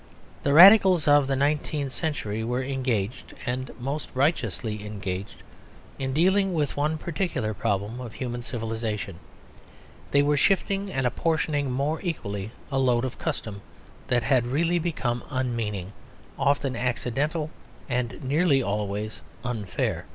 The 0.41 0.51
Radicals 0.55 1.07
of 1.07 1.27
the 1.27 1.35
nineteenth 1.35 1.91
century 1.93 2.43
were 2.43 2.63
engaged, 2.63 3.35
and 3.45 3.69
most 3.79 4.09
righteously 4.15 4.83
engaged, 4.83 5.43
in 5.99 6.11
dealing 6.11 6.55
with 6.55 6.75
one 6.75 6.97
particular 6.97 7.53
problem 7.53 8.01
of 8.01 8.13
human 8.15 8.41
civilisation; 8.41 9.19
they 10.09 10.23
were 10.23 10.37
shifting 10.37 10.91
and 10.91 11.05
apportioning 11.05 11.69
more 11.69 12.01
equally 12.01 12.49
a 12.71 12.79
load 12.79 13.05
of 13.05 13.19
custom 13.19 13.61
that 14.07 14.23
had 14.23 14.47
really 14.47 14.79
become 14.79 15.23
unmeaning, 15.29 15.93
often 16.35 16.75
accidental, 16.75 17.51
and 17.87 18.23
nearly 18.23 18.63
always 18.63 19.21
unfair. 19.43 20.07